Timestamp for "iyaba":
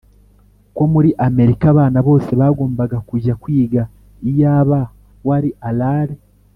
4.29-4.79